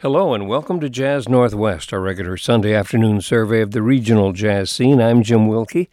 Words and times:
Hello 0.00 0.34
and 0.34 0.46
welcome 0.46 0.78
to 0.80 0.90
Jazz 0.90 1.26
Northwest, 1.26 1.90
our 1.90 2.02
regular 2.02 2.36
Sunday 2.36 2.74
afternoon 2.74 3.22
survey 3.22 3.62
of 3.62 3.70
the 3.70 3.80
regional 3.80 4.34
jazz 4.34 4.70
scene. 4.70 5.00
I'm 5.00 5.22
Jim 5.22 5.48
Wilke. 5.48 5.88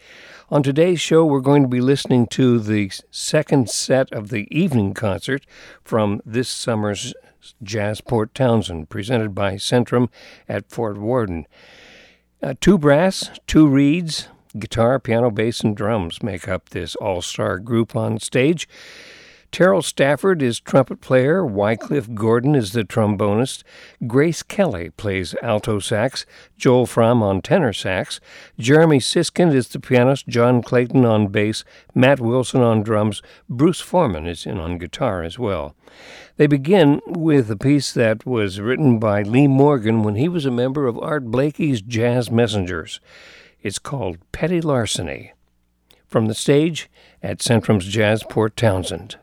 On 0.49 0.61
today's 0.61 0.99
show, 0.99 1.23
we're 1.25 1.39
going 1.39 1.61
to 1.61 1.69
be 1.69 1.79
listening 1.79 2.27
to 2.27 2.59
the 2.59 2.91
second 3.11 3.69
set 3.69 4.11
of 4.11 4.27
the 4.27 4.45
evening 4.51 4.93
concert 4.93 5.45
from 5.85 6.21
this 6.25 6.49
summer's 6.49 7.13
Jazz 7.63 8.01
Port 8.01 8.35
Townsend, 8.35 8.89
presented 8.89 9.33
by 9.33 9.53
Centrum 9.53 10.09
at 10.49 10.69
Fort 10.69 10.97
Worden. 10.97 11.47
Uh, 12.41 12.55
two 12.59 12.77
brass, 12.77 13.29
two 13.47 13.69
reeds, 13.69 14.27
guitar, 14.59 14.99
piano, 14.99 15.31
bass, 15.31 15.61
and 15.61 15.77
drums 15.77 16.21
make 16.21 16.49
up 16.49 16.71
this 16.71 16.97
all 16.97 17.21
star 17.21 17.57
group 17.57 17.95
on 17.95 18.19
stage. 18.19 18.67
Terrell 19.53 19.83
Stafford 19.83 20.41
is 20.41 20.59
trumpet 20.59 20.99
player, 20.99 21.45
Wycliffe 21.45 22.11
Gordon 22.15 22.55
is 22.55 22.71
the 22.71 22.83
trombonist, 22.83 23.61
Grace 24.07 24.41
Kelly 24.41 24.89
plays 24.89 25.35
alto 25.43 25.77
sax, 25.77 26.25
Joel 26.57 26.87
Frahm 26.87 27.21
on 27.21 27.39
tenor 27.39 27.71
sax, 27.71 28.19
Jeremy 28.57 28.97
Siskind 28.97 29.53
is 29.53 29.67
the 29.67 29.79
pianist, 29.79 30.27
John 30.27 30.63
Clayton 30.63 31.05
on 31.05 31.27
bass, 31.27 31.63
Matt 31.93 32.19
Wilson 32.19 32.61
on 32.61 32.81
drums, 32.81 33.21
Bruce 33.47 33.79
Forman 33.79 34.25
is 34.25 34.47
in 34.47 34.57
on 34.57 34.79
guitar 34.79 35.21
as 35.21 35.37
well. 35.37 35.75
They 36.37 36.47
begin 36.47 36.99
with 37.05 37.51
a 37.51 37.55
piece 37.55 37.93
that 37.93 38.25
was 38.25 38.59
written 38.59 38.97
by 38.97 39.21
Lee 39.21 39.47
Morgan 39.47 40.01
when 40.01 40.15
he 40.15 40.27
was 40.27 40.47
a 40.47 40.51
member 40.51 40.87
of 40.87 40.97
Art 40.97 41.25
Blakey's 41.25 41.83
Jazz 41.83 42.31
Messengers. 42.31 42.99
It's 43.61 43.77
called 43.77 44.17
Petty 44.31 44.61
Larceny. 44.61 45.33
From 46.07 46.25
the 46.25 46.33
stage 46.33 46.89
at 47.21 47.37
Centrum's 47.37 47.85
Jazz 47.85 48.23
Port 48.27 48.57
Townsend. 48.57 49.17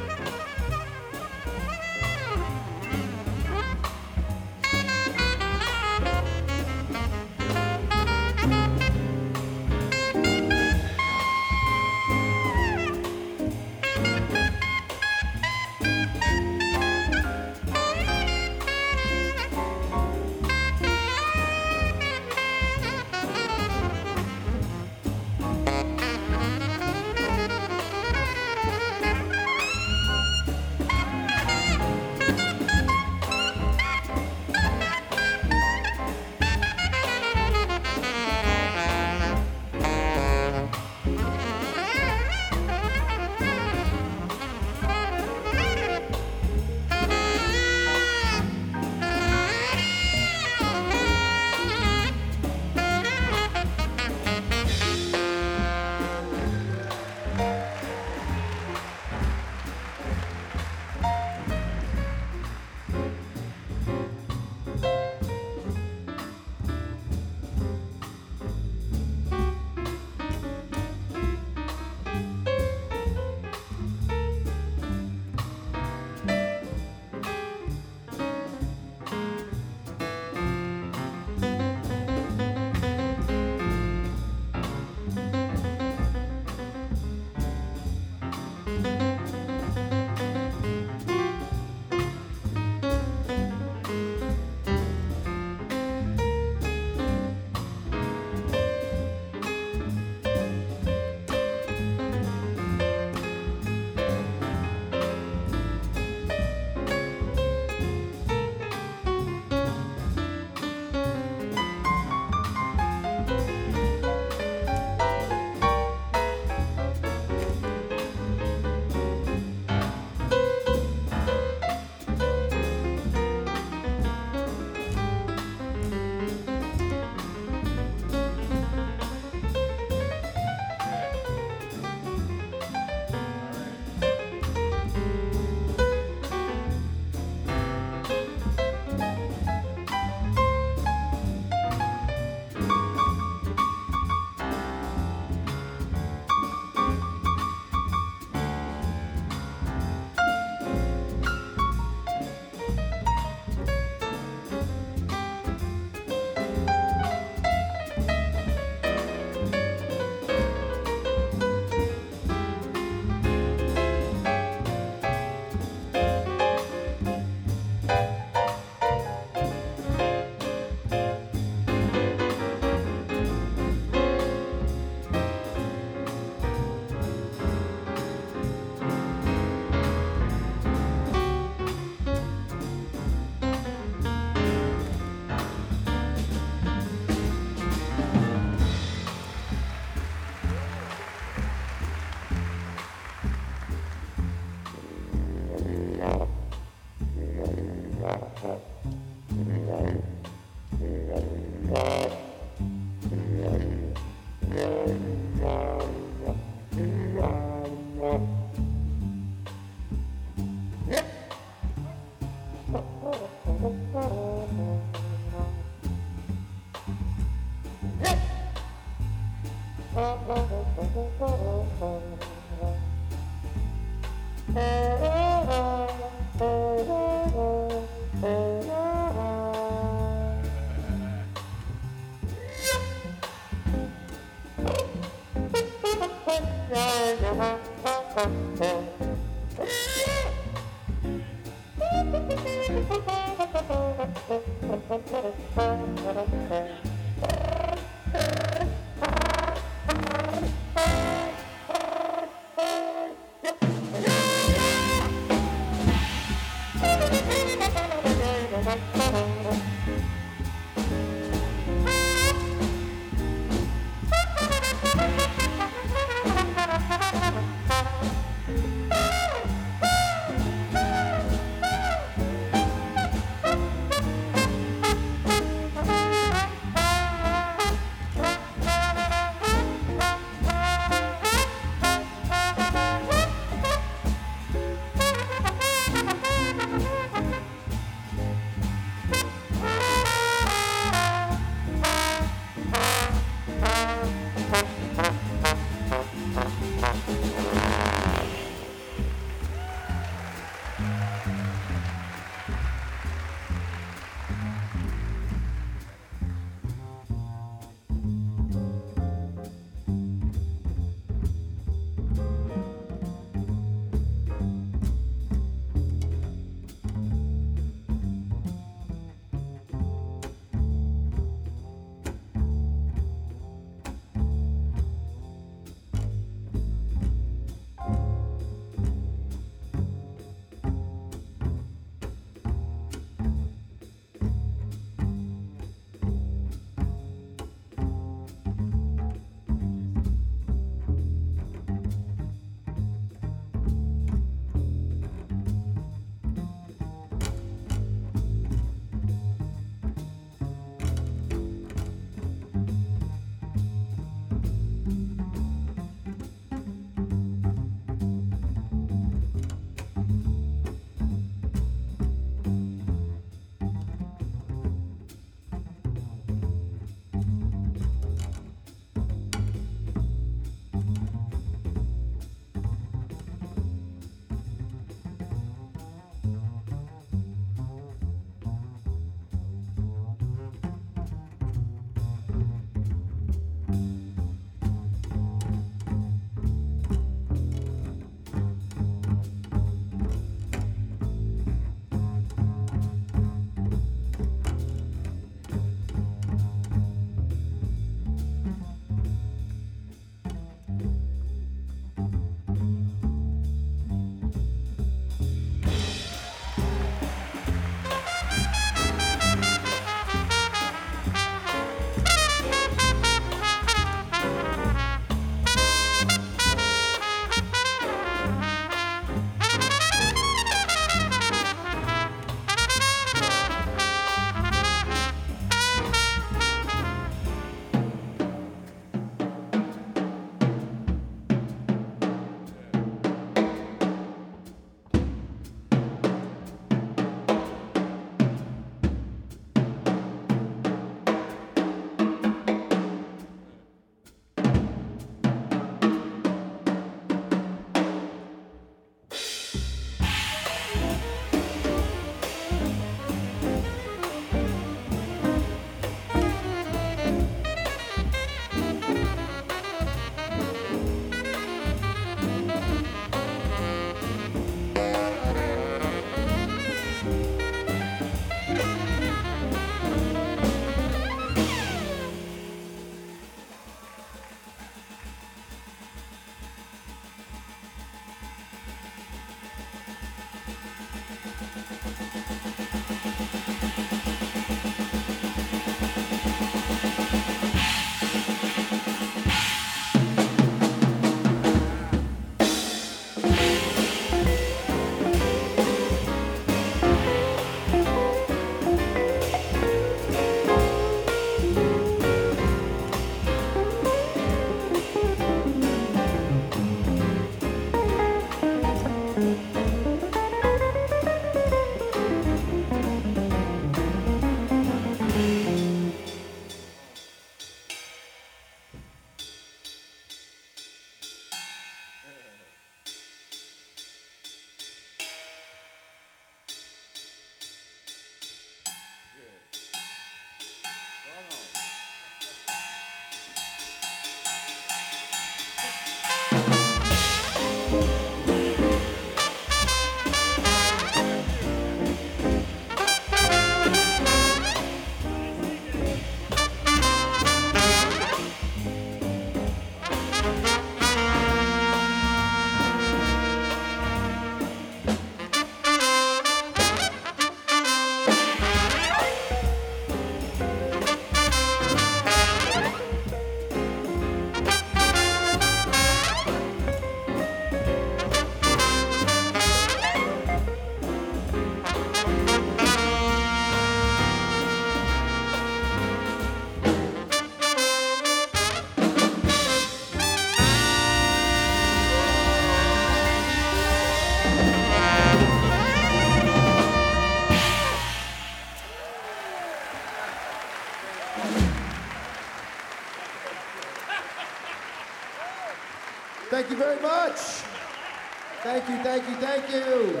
Thank 598.56 598.70
you, 598.70 598.84
thank 598.84 599.08
you, 599.10 599.16
thank 599.16 599.52
you. 599.52 600.00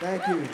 Thank 0.00 0.26
you. 0.26 0.48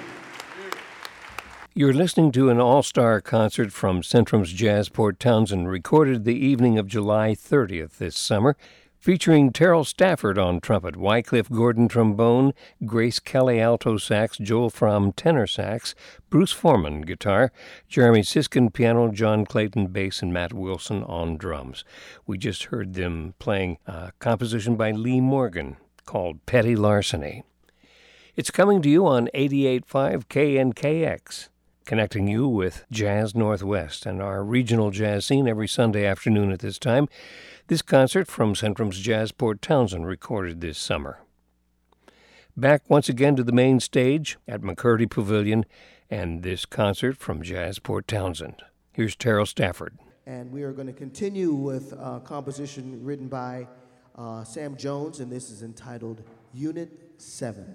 You're 1.72 1.94
listening 1.94 2.30
to 2.32 2.50
an 2.50 2.60
all 2.60 2.82
star 2.82 3.22
concert 3.22 3.72
from 3.72 4.02
Centrum's 4.02 4.52
Jazz 4.52 4.90
Port 4.90 5.18
Townsend, 5.18 5.70
recorded 5.70 6.24
the 6.24 6.36
evening 6.36 6.76
of 6.76 6.88
July 6.88 7.34
30th 7.34 7.96
this 7.96 8.18
summer, 8.18 8.54
featuring 8.98 9.52
Terrell 9.52 9.85
Stafford 9.85 10.38
on 10.38 10.61
trumpet, 10.61 10.96
Wycliffe 10.96 11.50
Gordon 11.50 11.88
trombone, 11.88 12.52
Grace 12.85 13.18
Kelly 13.18 13.61
alto 13.61 13.96
sax, 13.96 14.38
Joel 14.38 14.70
Frahm 14.70 15.12
tenor 15.14 15.46
sax, 15.46 15.94
Bruce 16.30 16.52
Forman 16.52 17.02
guitar, 17.02 17.52
Jeremy 17.88 18.22
Siskind 18.22 18.72
piano, 18.72 19.11
John 19.11 19.44
Clayton 19.44 19.88
bass, 19.88 20.22
and 20.22 20.32
Matt 20.32 20.52
Wilson 20.52 21.02
on 21.04 21.37
drums. 21.37 21.85
We 22.26 22.38
just 22.38 22.64
heard 22.64 22.94
them 22.94 23.35
playing 23.38 23.78
a 23.87 24.12
composition 24.18 24.76
by 24.76 24.92
Lee 24.92 25.20
Morgan 25.20 25.76
called 26.04 26.44
Petty 26.46 26.76
Larceny. 26.76 27.42
It's 28.35 28.50
coming 28.50 28.82
to 28.82 28.88
you 28.88 29.06
on 29.06 29.28
88.5 29.35 30.26
KNKX 30.26 31.48
connecting 31.87 32.26
you 32.26 32.48
with 32.48 32.85
Jazz 32.90 33.35
Northwest 33.35 34.04
and 34.04 34.20
our 34.20 34.44
regional 34.44 34.90
jazz 34.90 35.24
scene 35.24 35.48
every 35.48 35.68
Sunday 35.68 36.04
afternoon 36.04 36.50
at 36.50 36.59
this 36.59 36.78
time. 36.78 37.09
This 37.68 37.83
concert 37.83 38.29
from 38.29 38.55
Centrum's 38.55 39.00
Jazz 39.00 39.33
Port 39.33 39.61
Townsend 39.61 40.07
recorded 40.07 40.61
this 40.61 40.79
summer. 40.79 41.18
Back 42.57 42.88
once 42.88 43.09
again 43.09 43.35
to 43.35 43.42
the 43.42 43.50
main 43.50 43.81
stage 43.81 44.38
at 44.46 44.61
McCurdy 44.61 45.11
Pavilion 45.11 45.66
and 46.09 46.44
this 46.44 46.64
concert 46.64 47.16
from 47.16 47.42
Jazz 47.42 47.81
Port 47.81 48.07
Townsend. 48.07 48.62
Here's 48.92 49.16
Terrell 49.16 49.46
Stafford. 49.46 49.98
And 50.26 50.52
we 50.52 50.62
are 50.62 50.70
going 50.70 50.87
to 50.87 50.92
continue 50.92 51.55
with 51.55 51.92
a 51.94 52.22
composition 52.24 53.05
written 53.05 53.26
by 53.26 53.66
uh, 54.14 54.44
Sam 54.44 54.76
Jones, 54.76 55.18
and 55.18 55.33
this 55.33 55.50
is 55.50 55.64
entitled 55.64 56.22
Unit 56.55 57.14
7. 57.18 57.74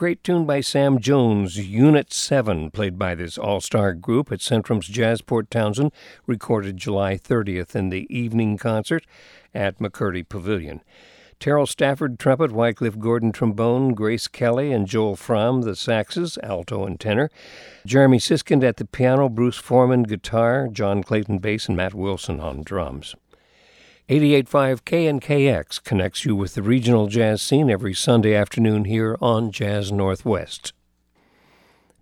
Great 0.00 0.24
tune 0.24 0.46
by 0.46 0.62
Sam 0.62 0.98
Jones, 0.98 1.58
Unit 1.58 2.10
7, 2.10 2.70
played 2.70 2.98
by 2.98 3.14
this 3.14 3.36
all 3.36 3.60
star 3.60 3.92
group 3.92 4.32
at 4.32 4.40
Centrum's 4.40 4.88
Jazz 4.88 5.20
Port 5.20 5.50
Townsend, 5.50 5.92
recorded 6.26 6.78
July 6.78 7.18
30th 7.18 7.76
in 7.76 7.90
the 7.90 8.06
evening 8.08 8.56
concert 8.56 9.04
at 9.54 9.78
McCurdy 9.78 10.26
Pavilion. 10.26 10.80
Terrell 11.38 11.66
Stafford, 11.66 12.18
trumpet, 12.18 12.50
Wycliffe 12.50 12.98
Gordon, 12.98 13.30
trombone, 13.30 13.92
Grace 13.92 14.26
Kelly 14.26 14.72
and 14.72 14.86
Joel 14.86 15.16
Frahm, 15.16 15.64
the 15.64 15.72
saxes, 15.76 16.38
alto 16.42 16.86
and 16.86 16.98
tenor, 16.98 17.28
Jeremy 17.84 18.16
Siskind 18.16 18.64
at 18.64 18.78
the 18.78 18.86
piano, 18.86 19.28
Bruce 19.28 19.58
Forman, 19.58 20.04
guitar, 20.04 20.68
John 20.72 21.02
Clayton, 21.02 21.40
bass, 21.40 21.68
and 21.68 21.76
Matt 21.76 21.92
Wilson 21.92 22.40
on 22.40 22.62
drums. 22.62 23.14
88.5 24.10 24.80
KNKX 24.80 25.84
connects 25.84 26.24
you 26.24 26.34
with 26.34 26.54
the 26.54 26.64
regional 26.64 27.06
jazz 27.06 27.40
scene 27.40 27.70
every 27.70 27.94
Sunday 27.94 28.34
afternoon 28.34 28.86
here 28.86 29.16
on 29.20 29.52
Jazz 29.52 29.92
Northwest. 29.92 30.72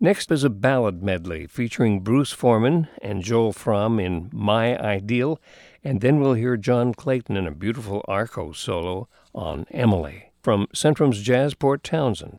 Next 0.00 0.30
is 0.30 0.42
a 0.42 0.48
ballad 0.48 1.02
medley 1.02 1.46
featuring 1.46 2.00
Bruce 2.00 2.32
Forman 2.32 2.88
and 3.02 3.22
Joel 3.22 3.52
Frahm 3.52 4.02
in 4.02 4.30
My 4.32 4.80
Ideal, 4.80 5.38
and 5.84 6.00
then 6.00 6.18
we'll 6.18 6.32
hear 6.32 6.56
John 6.56 6.94
Clayton 6.94 7.36
in 7.36 7.46
a 7.46 7.54
beautiful 7.54 8.02
arco 8.08 8.52
solo 8.52 9.06
on 9.34 9.66
Emily 9.70 10.30
from 10.40 10.66
Centrum's 10.74 11.20
Jazz 11.20 11.52
Port 11.52 11.84
Townsend. 11.84 12.38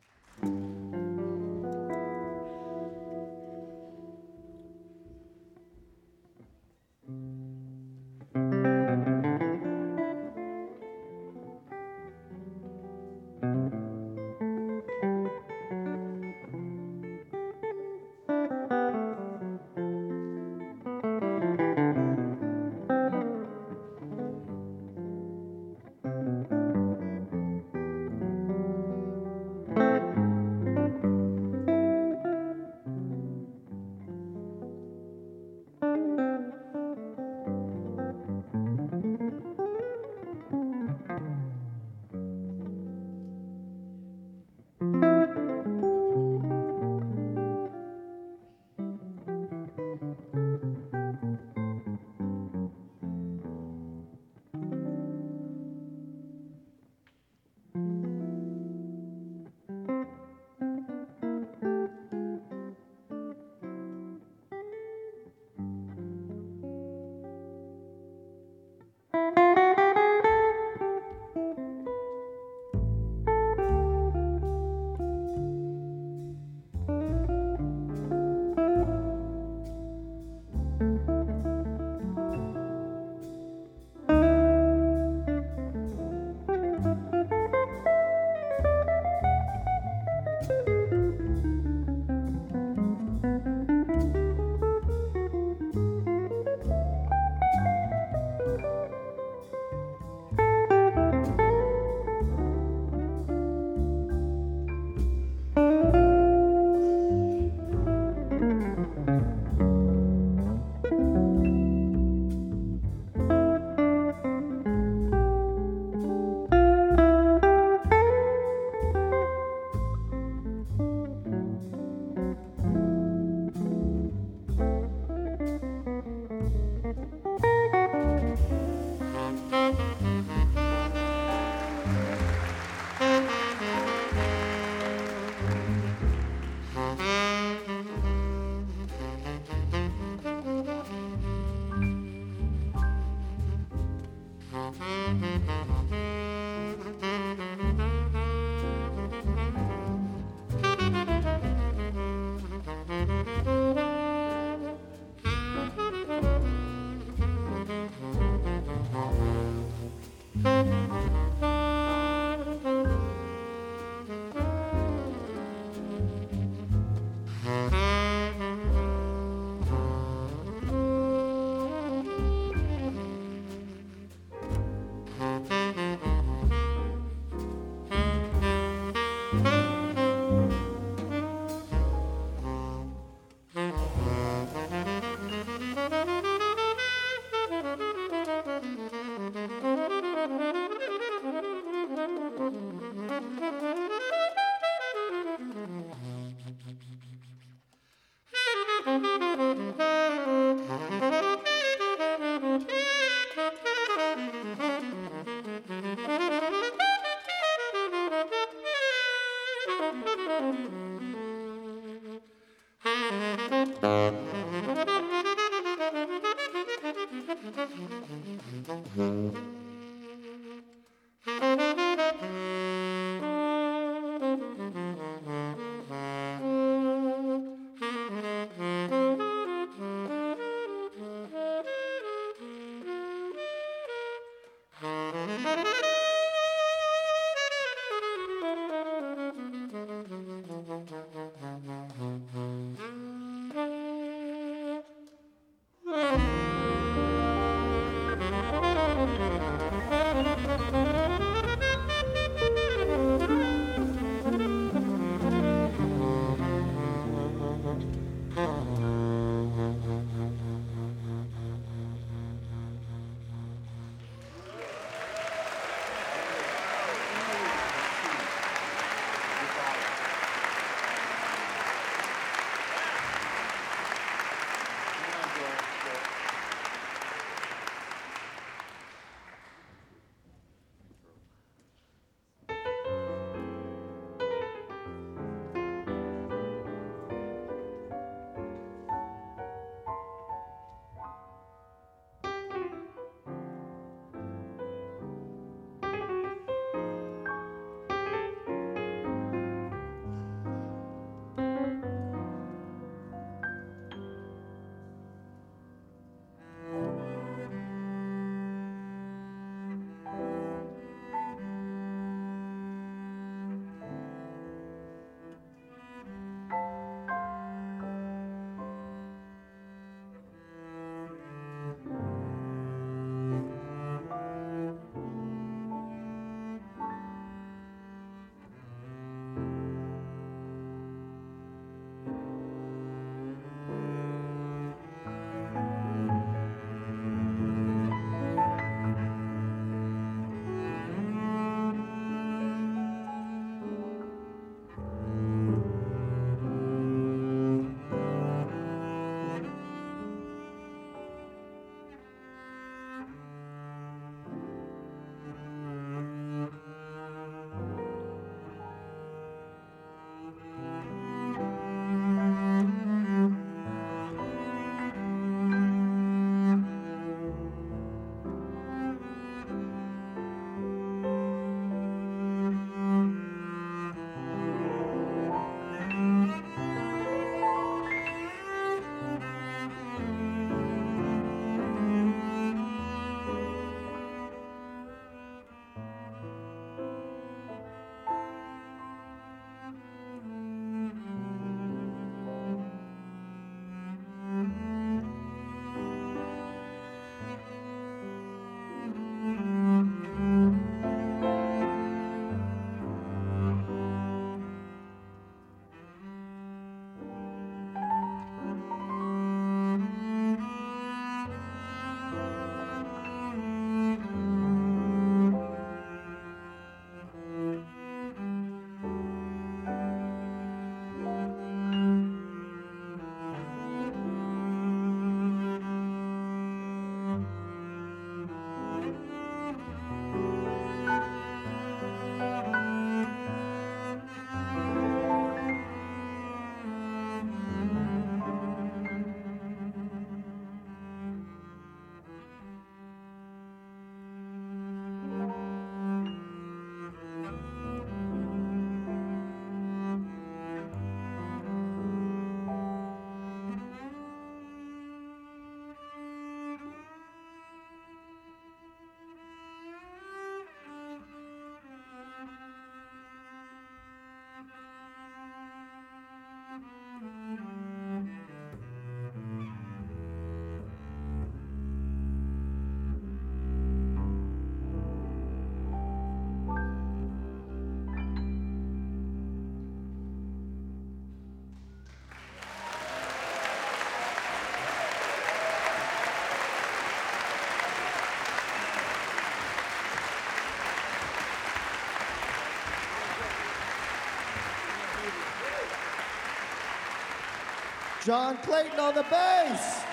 John 498.10 498.38
Clayton 498.38 498.80
on 498.80 498.92
the 498.96 499.04
bass. 499.04 499.84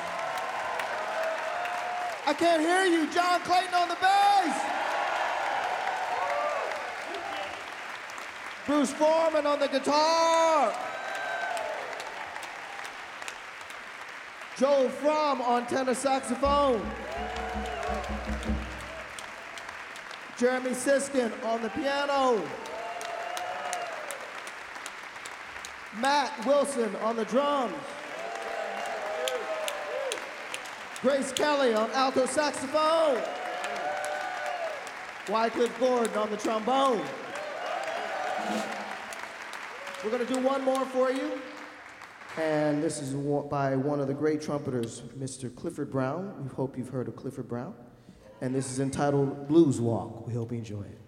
I 2.26 2.34
can't 2.34 2.63
hear 2.63 2.84
you. 2.86 3.05
John 3.13 3.39
Clayton 3.41 3.76
on 3.76 3.89
the 3.89 3.97
bass. 4.01 4.59
Bruce 8.65 8.91
Forman 8.93 9.45
on 9.45 9.59
the 9.59 9.68
guitar. 9.68 10.74
Joel 14.57 14.89
Frahm 14.89 15.39
on 15.41 15.68
tenor 15.68 15.93
saxophone. 15.93 16.82
Jeremy 20.39 20.72
Siskind 20.72 21.32
on 21.45 21.61
the 21.61 21.70
piano. 21.70 22.41
Matt 26.01 26.34
Wilson 26.47 26.95
on 26.95 27.15
the 27.15 27.26
drums. 27.26 27.76
Grace 31.08 31.32
Kelly 31.32 31.74
on 31.74 31.89
alto 31.91 32.26
saxophone. 32.26 33.24
Wycliffe 35.30 35.80
Gordon 35.80 36.18
on 36.18 36.30
the 36.30 36.36
trombone. 36.36 37.01
We're 40.03 40.12
going 40.12 40.28
to 40.28 40.34
do 40.34 40.41
one 40.41 40.66
more 40.66 40.86
for 40.88 41.10
you. 41.10 41.39
And 42.38 42.84
this 42.84 43.01
is 43.01 43.14
by 43.49 43.78
one 43.78 44.01
of 44.01 44.10
the 44.10 44.14
great 44.14 44.41
trumpeters, 44.41 45.03
Mr. 45.18 45.55
Clifford 45.55 45.89
Brown. 45.89 46.43
We 46.43 46.49
hope 46.49 46.78
you've 46.78 46.89
heard 46.89 47.08
of 47.08 47.16
Clifford 47.16 47.47
Brown. 47.47 47.74
And 48.41 48.53
this 48.53 48.70
is 48.70 48.82
entitled 48.82 49.47
Blues 49.47 49.80
Walk. 49.80 50.28
We 50.28 50.34
hope 50.34 50.51
you 50.51 50.58
enjoy 50.58 50.82
it. 50.82 51.07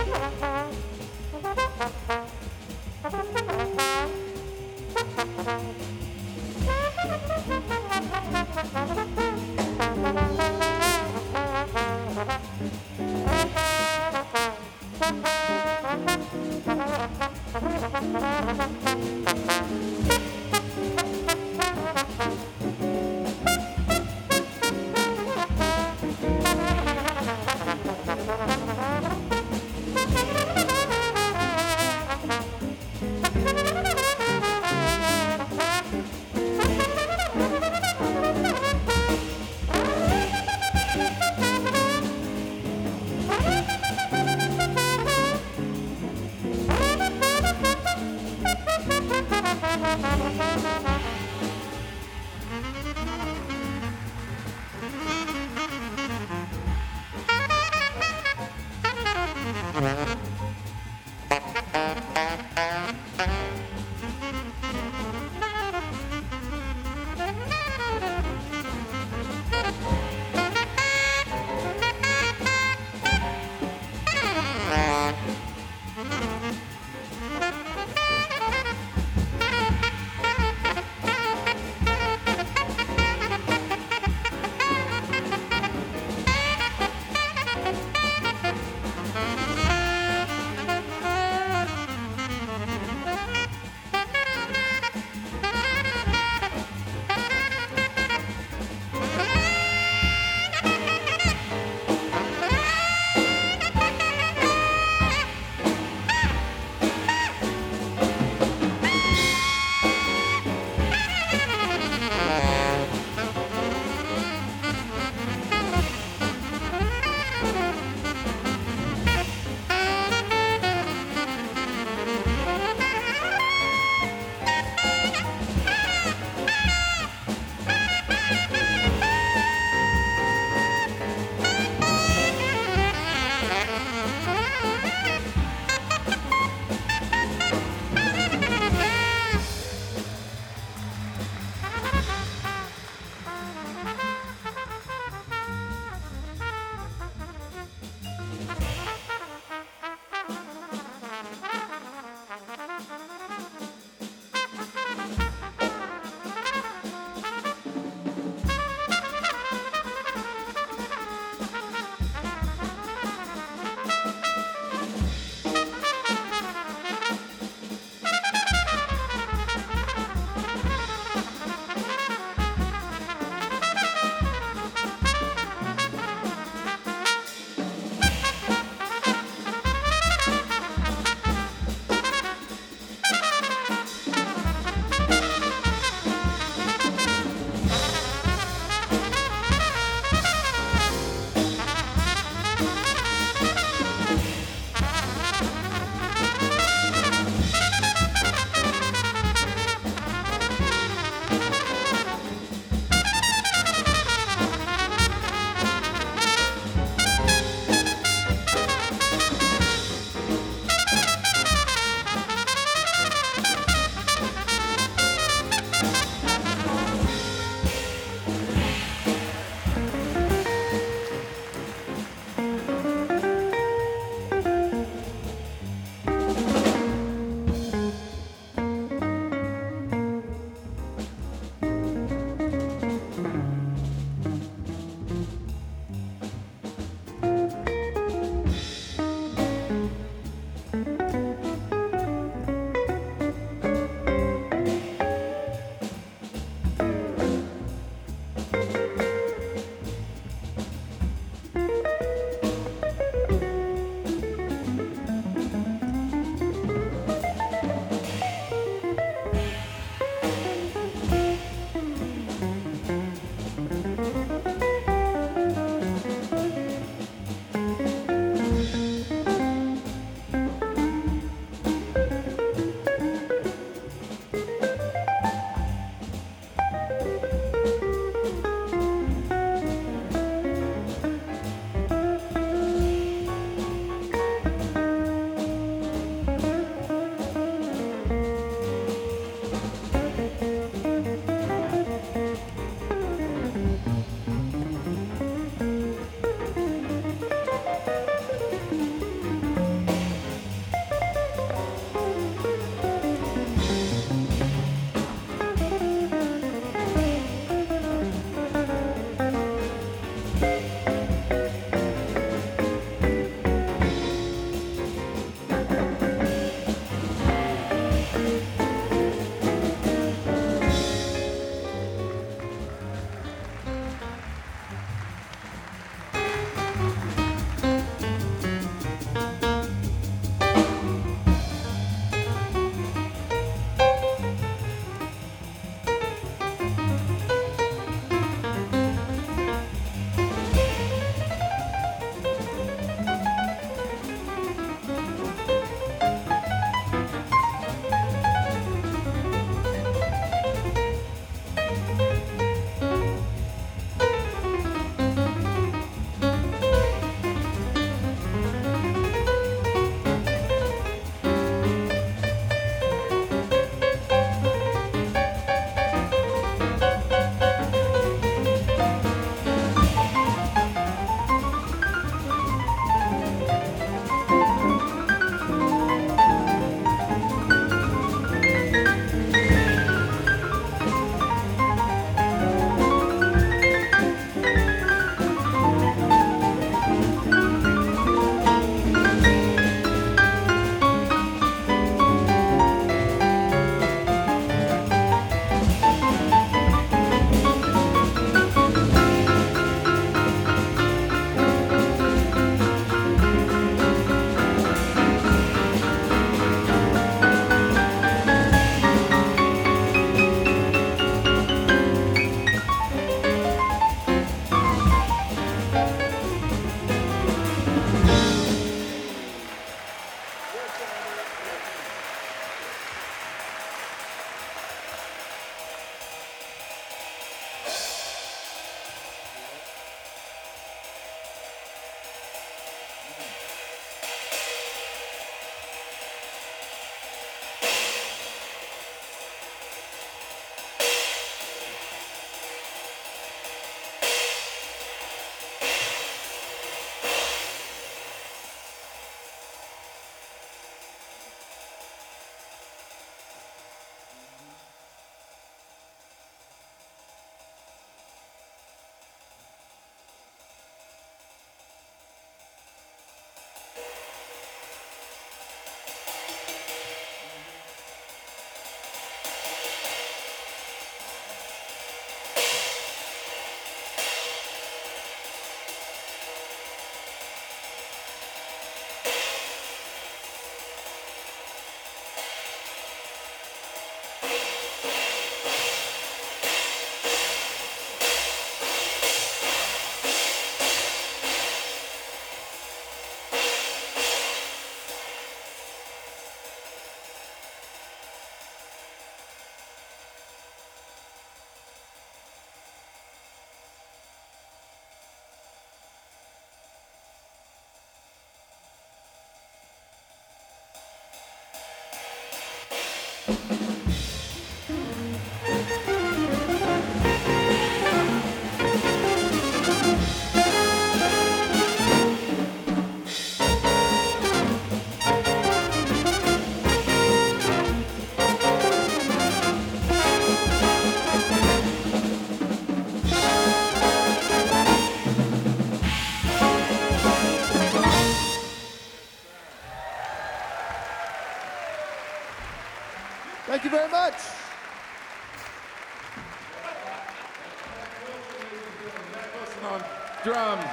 Ha 0.00 0.06
ha 0.16 0.32
ha! 0.40 0.49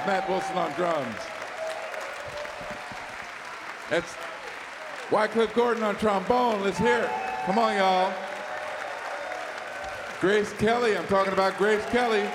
Matt 0.08 0.26
Wilson 0.26 0.56
on 0.56 0.72
drums. 0.72 1.16
That's 3.90 4.14
Wycliffe 5.10 5.54
Gordon 5.54 5.82
on 5.82 5.96
trombone. 5.96 6.64
Let's 6.64 6.78
hear 6.78 7.00
it. 7.00 7.10
Come 7.44 7.58
on, 7.58 7.76
y'all. 7.76 8.10
Grace 10.22 10.50
Kelly. 10.54 10.96
I'm 10.96 11.06
talking 11.08 11.34
about 11.34 11.58
Grace 11.58 11.84
Kelly. 11.90 12.26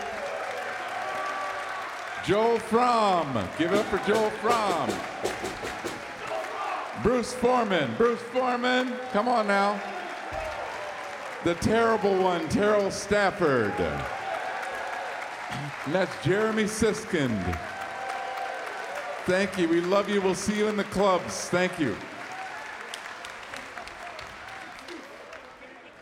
Joel 2.23 2.59
Frahm. 2.59 3.57
Give 3.57 3.73
it 3.73 3.79
up 3.79 3.87
for 3.87 3.97
Joel 4.07 4.29
Frahm. 4.29 4.93
Bruce 7.01 7.33
Forman. 7.33 7.95
Bruce 7.97 8.21
Forman. 8.21 8.93
Come 9.13 9.27
on 9.27 9.47
now. 9.47 9.81
The 11.43 11.55
terrible 11.55 12.15
one, 12.21 12.47
Terrell 12.49 12.91
Stafford. 12.91 13.73
And 15.85 15.95
that's 15.95 16.23
Jeremy 16.23 16.63
Siskind. 16.63 17.59
Thank 19.25 19.57
you. 19.57 19.67
We 19.67 19.81
love 19.81 20.09
you. 20.09 20.21
We'll 20.21 20.35
see 20.35 20.57
you 20.57 20.67
in 20.67 20.77
the 20.77 20.83
clubs. 20.85 21.49
Thank 21.49 21.79
you. 21.79 21.95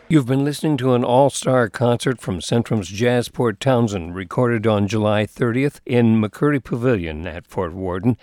You've 0.08 0.26
been 0.26 0.44
listening 0.44 0.76
to 0.76 0.92
an 0.94 1.04
all 1.04 1.30
star 1.30 1.68
concert 1.68 2.20
from 2.20 2.40
Centrum's 2.40 2.88
Jazz 2.88 3.28
Port 3.28 3.58
Townsend, 3.60 4.14
recorded 4.14 4.66
on 4.66 4.86
July 4.86 5.24
30th 5.24 5.80
in 5.86 6.20
McCurdy 6.20 6.62
Pavilion 6.62 7.26
at 7.26 7.46
Fort 7.46 7.72
Worden. 7.72 8.18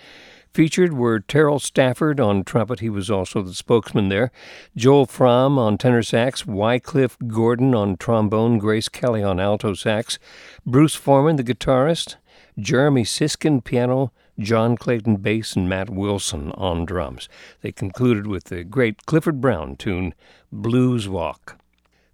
Featured 0.52 0.92
were 0.92 1.20
Terrell 1.20 1.60
Stafford 1.60 2.18
on 2.18 2.42
trumpet, 2.42 2.80
he 2.80 2.90
was 2.90 3.08
also 3.08 3.40
the 3.40 3.54
spokesman 3.54 4.08
there, 4.08 4.32
Joel 4.74 5.06
Frahm 5.06 5.58
on 5.58 5.78
tenor 5.78 6.02
sax, 6.02 6.44
Wycliffe 6.44 7.16
Gordon 7.28 7.72
on 7.72 7.96
trombone, 7.96 8.58
Grace 8.58 8.88
Kelly 8.88 9.22
on 9.22 9.38
alto 9.38 9.74
sax, 9.74 10.18
Bruce 10.66 10.96
Forman, 10.96 11.36
the 11.36 11.44
guitarist, 11.44 12.16
Jeremy 12.58 13.04
Siskind, 13.04 13.62
piano, 13.62 14.10
John 14.40 14.76
Clayton 14.76 15.18
bass, 15.18 15.54
and 15.54 15.68
Matt 15.68 15.88
Wilson 15.88 16.50
on 16.52 16.84
drums. 16.84 17.28
They 17.60 17.70
concluded 17.70 18.26
with 18.26 18.44
the 18.44 18.64
great 18.64 19.06
Clifford 19.06 19.40
Brown 19.40 19.76
tune, 19.76 20.14
Blues 20.50 21.08
Walk. 21.08 21.58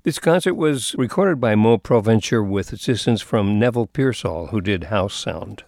This 0.03 0.19
concert 0.19 0.55
was 0.55 0.95
recorded 0.99 1.41
by 1.41 1.55
Mo 1.55 1.79
Provencher 1.79 2.43
with 2.43 2.73
assistance 2.73 3.23
from 3.23 3.59
Neville 3.59 3.87
Pearsall, 3.87 4.49
who 4.49 4.61
did 4.61 4.85
house 4.85 5.15
sound. 5.15 5.65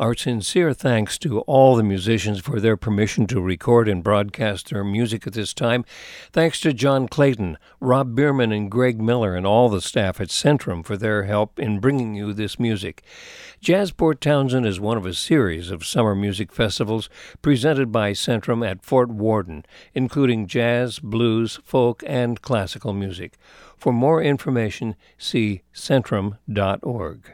Our 0.00 0.16
sincere 0.16 0.74
thanks 0.74 1.18
to 1.18 1.42
all 1.42 1.76
the 1.76 1.84
musicians 1.84 2.40
for 2.40 2.58
their 2.58 2.76
permission 2.76 3.28
to 3.28 3.40
record 3.40 3.88
and 3.88 4.02
broadcast 4.02 4.70
their 4.70 4.82
music 4.82 5.24
at 5.24 5.34
this 5.34 5.54
time. 5.54 5.84
Thanks 6.32 6.58
to 6.62 6.72
John 6.72 7.06
Clayton, 7.06 7.58
Rob 7.78 8.16
Bierman, 8.16 8.50
and 8.50 8.68
Greg 8.68 9.00
Miller, 9.00 9.36
and 9.36 9.46
all 9.46 9.68
the 9.68 9.80
staff 9.80 10.20
at 10.20 10.30
Centrum 10.30 10.84
for 10.84 10.96
their 10.96 11.22
help 11.22 11.60
in 11.60 11.78
bringing 11.78 12.16
you 12.16 12.32
this 12.32 12.58
music. 12.58 13.04
Jazz 13.60 13.92
Port 13.92 14.20
Townsend 14.20 14.66
is 14.66 14.80
one 14.80 14.96
of 14.96 15.06
a 15.06 15.14
series 15.14 15.70
of 15.70 15.86
summer 15.86 16.16
music 16.16 16.52
festivals 16.52 17.08
presented 17.40 17.92
by 17.92 18.14
Centrum 18.14 18.68
at 18.68 18.84
Fort 18.84 19.10
Worden, 19.10 19.64
including 19.94 20.48
jazz, 20.48 20.98
blues, 20.98 21.60
folk, 21.62 22.02
and 22.04 22.42
classical 22.42 22.94
music. 22.94 23.38
For 23.76 23.92
more 23.92 24.20
information, 24.20 24.96
see 25.18 25.62
centrum.org. 25.72 27.33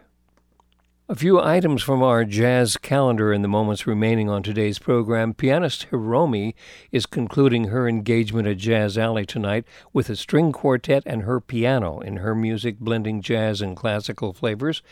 A 1.10 1.16
few 1.16 1.40
items 1.40 1.82
from 1.82 2.04
our 2.04 2.24
jazz 2.24 2.76
calendar 2.76 3.32
in 3.32 3.42
the 3.42 3.48
moments 3.48 3.84
remaining 3.84 4.30
on 4.30 4.44
today's 4.44 4.78
program. 4.78 5.34
Pianist 5.34 5.88
Hiromi 5.90 6.54
is 6.92 7.04
concluding 7.04 7.64
her 7.64 7.88
engagement 7.88 8.46
at 8.46 8.58
Jazz 8.58 8.96
Alley 8.96 9.26
tonight 9.26 9.64
with 9.92 10.08
a 10.08 10.14
string 10.14 10.52
quartet 10.52 11.02
and 11.06 11.22
her 11.22 11.40
piano 11.40 11.98
in 11.98 12.18
her 12.18 12.32
music 12.32 12.78
blending 12.78 13.22
jazz 13.22 13.60
and 13.60 13.76
classical 13.76 14.32
flavors 14.32 14.82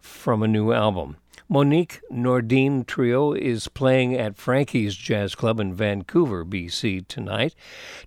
from 0.00 0.42
a 0.42 0.48
new 0.48 0.72
album. 0.72 1.18
Monique 1.48 2.00
Nordine 2.10 2.84
Trio 2.84 3.32
is 3.32 3.68
playing 3.68 4.16
at 4.16 4.36
Frankie's 4.36 4.96
Jazz 4.96 5.36
Club 5.36 5.60
in 5.60 5.72
Vancouver, 5.74 6.44
BC 6.44 7.06
tonight. 7.06 7.54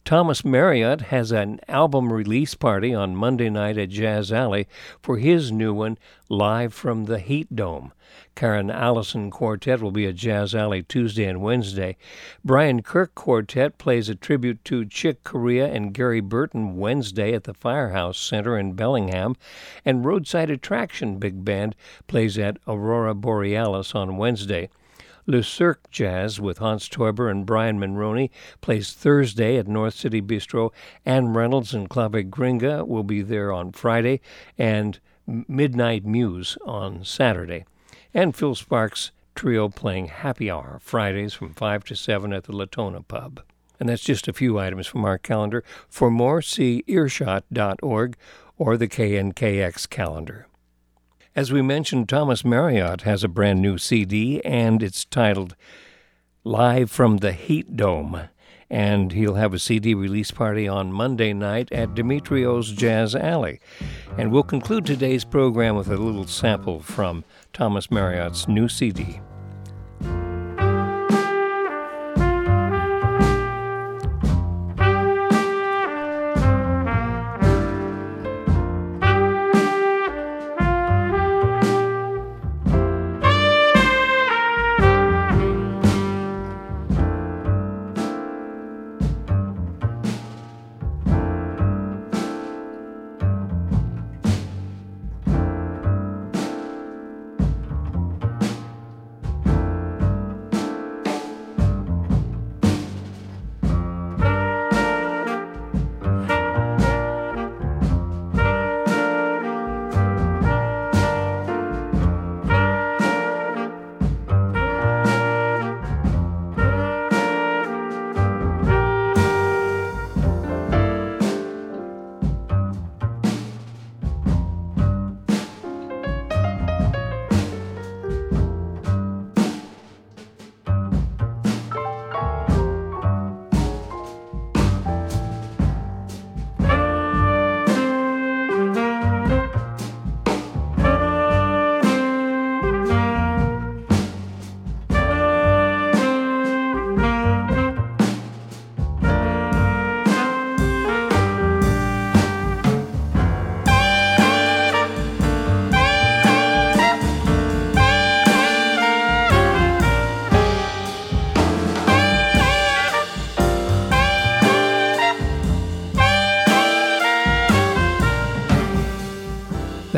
Thomas 0.03 0.43
Marriott 0.43 1.01
has 1.03 1.31
an 1.31 1.61
album 1.69 2.11
release 2.11 2.53
party 2.53 2.93
on 2.93 3.15
Monday 3.15 3.49
night 3.49 3.77
at 3.77 3.89
Jazz 3.89 4.33
Alley 4.33 4.67
for 5.01 5.17
his 5.19 5.53
new 5.53 5.73
one, 5.73 5.97
Live 6.31 6.75
from 6.75 7.05
the 7.05 7.17
Heat 7.17 7.55
Dome. 7.55 7.91
Karrin 8.35 8.71
Allyson 8.71 9.31
Quartet 9.31 9.81
will 9.81 9.89
be 9.89 10.05
at 10.05 10.13
Jazz 10.13 10.53
Alley 10.53 10.83
Tuesday 10.83 11.25
and 11.25 11.41
Wednesday. 11.41 11.97
Brian 12.45 12.83
Kirk 12.83 13.15
Quartet 13.15 13.79
plays 13.79 14.09
a 14.09 14.15
tribute 14.15 14.63
to 14.65 14.85
Chick 14.85 15.23
Corea 15.23 15.65
and 15.65 15.91
Gary 15.91 16.19
Burton 16.19 16.77
Wednesday 16.77 17.33
at 17.33 17.45
the 17.45 17.55
Firehouse 17.55 18.19
Center 18.19 18.59
in 18.59 18.73
Bellingham. 18.73 19.37
And 19.83 20.05
Roadside 20.05 20.51
Attraction 20.51 21.17
Big 21.17 21.43
Band 21.43 21.75
plays 22.05 22.37
at 22.37 22.59
Aurora 22.67 23.15
Borealis 23.15 23.95
on 23.95 24.17
Wednesday. 24.17 24.69
Le 25.25 25.41
Cirque 25.41 25.89
Jazz 25.89 26.39
with 26.39 26.59
Hans 26.59 26.87
Teuber 26.87 27.31
and 27.31 27.43
Brian 27.43 27.79
Monroney 27.79 28.29
plays 28.61 28.93
Thursday 28.93 29.57
at 29.57 29.67
North 29.67 29.95
City 29.95 30.21
Bistro. 30.21 30.69
Ann 31.07 31.33
Reynolds 31.33 31.73
and 31.73 31.89
Clave 31.89 32.29
Gringa 32.29 32.87
will 32.87 33.03
be 33.03 33.23
there 33.23 33.51
on 33.51 33.71
Friday, 33.71 34.21
and 34.59 34.99
Midnight 35.47 36.05
Muse 36.05 36.57
on 36.65 37.03
Saturday 37.03 37.65
and 38.13 38.35
Phil 38.35 38.55
Sparks 38.55 39.11
Trio 39.35 39.69
playing 39.69 40.07
Happy 40.07 40.51
Hour 40.51 40.79
Fridays 40.81 41.33
from 41.33 41.53
5 41.53 41.83
to 41.85 41.95
7 41.95 42.33
at 42.33 42.43
the 42.43 42.55
Latona 42.55 43.01
Pub. 43.01 43.41
And 43.79 43.87
that's 43.87 44.03
just 44.03 44.27
a 44.27 44.33
few 44.33 44.59
items 44.59 44.87
from 44.87 45.05
our 45.05 45.17
calendar. 45.17 45.63
For 45.87 46.11
more, 46.11 46.41
see 46.41 46.83
earshot.org 46.87 48.17
or 48.57 48.75
the 48.75 48.89
KNKX 48.89 49.89
calendar. 49.89 50.47
As 51.35 51.53
we 51.53 51.61
mentioned, 51.61 52.09
Thomas 52.09 52.43
Marriott 52.43 53.03
has 53.03 53.23
a 53.23 53.29
brand 53.29 53.61
new 53.61 53.77
CD, 53.77 54.41
and 54.41 54.83
it's 54.83 55.05
titled 55.05 55.55
Live 56.43 56.91
from 56.91 57.17
the 57.17 57.31
Heat 57.31 57.77
Dome. 57.77 58.27
And 58.69 59.11
he'll 59.11 59.35
have 59.35 59.53
a 59.53 59.59
CD 59.59 59.93
release 59.93 60.31
party 60.31 60.67
on 60.67 60.91
Monday 60.91 61.33
night 61.33 61.71
at 61.71 61.95
Dimitriou's 61.95 62.71
Jazz 62.71 63.15
Alley. 63.15 63.59
And 64.17 64.31
we'll 64.31 64.43
conclude 64.43 64.85
today's 64.85 65.25
program 65.25 65.75
with 65.75 65.87
a 65.89 65.97
little 65.97 66.27
sample 66.27 66.79
from 66.79 67.23
Thomas 67.51 67.89
Marriott's 67.89 68.47
new 68.47 68.67
CD. 68.67 69.21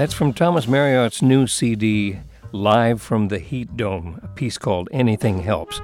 That's 0.02 0.16
from 0.16 0.34
Thomas 0.34 0.68
Marriott's 0.68 1.22
new 1.22 1.46
CD, 1.46 2.18
live 2.54 3.04
from 3.04 3.28
the 3.28 3.38
Heat 3.38 3.78
Dome, 3.78 4.20
a 4.24 4.28
piece 4.30 4.58
called 4.58 4.90
Anything 4.92 5.44
Helps. 5.44 5.80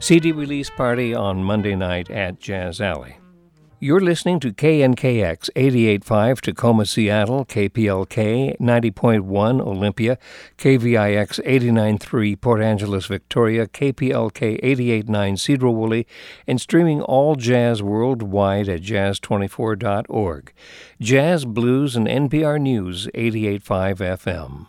CD 0.00 0.32
release 0.32 0.68
party 0.68 1.14
on 1.14 1.44
Monday 1.44 1.76
night 1.76 2.10
at 2.10 2.40
Jazz 2.40 2.80
Alley. 2.80 3.19
You're 3.82 4.02
listening 4.02 4.40
to 4.40 4.52
KNKX 4.52 5.48
88.5 5.56 6.42
Tacoma, 6.42 6.84
Seattle, 6.84 7.46
KPLK 7.46 8.58
90.1 8.58 9.60
Olympia, 9.62 10.18
KVIX 10.58 11.42
89.3 11.46 12.38
Port 12.42 12.60
Angeles, 12.60 13.06
Victoria, 13.06 13.66
KPLK 13.66 14.62
88.9 14.62 15.06
Sedro 15.06 15.72
Woolley, 15.72 16.06
and 16.46 16.60
streaming 16.60 17.00
all 17.00 17.36
jazz 17.36 17.82
worldwide 17.82 18.68
at 18.68 18.82
jazz24.org. 18.82 20.52
Jazz, 21.00 21.46
blues, 21.46 21.96
and 21.96 22.06
NPR 22.06 22.60
News 22.60 23.06
88.5 23.14 23.60
FM. 23.96 24.66